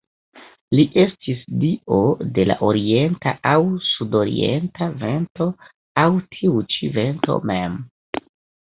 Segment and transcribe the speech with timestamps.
[0.77, 1.97] Li estis dio
[2.37, 3.61] de la orienta aŭ
[3.91, 5.51] sudorienta vento
[6.07, 7.81] aŭ tiu ĉi vento mem.